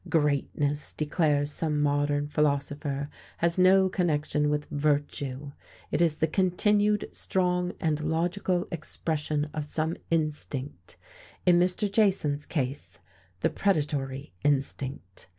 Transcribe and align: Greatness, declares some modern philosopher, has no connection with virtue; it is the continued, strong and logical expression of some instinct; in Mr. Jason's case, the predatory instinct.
Greatness, 0.09 0.93
declares 0.93 1.51
some 1.51 1.79
modern 1.79 2.27
philosopher, 2.27 3.07
has 3.37 3.59
no 3.59 3.87
connection 3.87 4.49
with 4.49 4.65
virtue; 4.71 5.51
it 5.91 6.01
is 6.01 6.17
the 6.17 6.25
continued, 6.25 7.07
strong 7.11 7.73
and 7.79 7.99
logical 8.09 8.67
expression 8.71 9.47
of 9.53 9.63
some 9.63 9.95
instinct; 10.09 10.97
in 11.45 11.59
Mr. 11.59 11.87
Jason's 11.91 12.47
case, 12.47 12.97
the 13.41 13.49
predatory 13.51 14.33
instinct. 14.43 15.27